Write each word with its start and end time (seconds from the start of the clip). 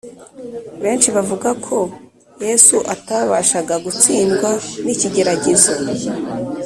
Benshi 0.83 1.07
bavuga 1.15 1.49
ko 1.65 1.77
Yesu 2.45 2.75
atabashaga 2.93 3.75
gutsindwa 3.85 4.49
n’ikigeragezo 4.83 5.73